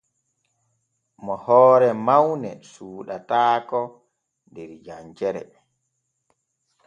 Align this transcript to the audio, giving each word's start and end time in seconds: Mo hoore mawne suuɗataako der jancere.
Mo 1.23 1.33
hoore 1.43 1.89
mawne 2.05 2.51
suuɗataako 2.71 3.81
der 4.53 4.69
jancere. 4.85 5.43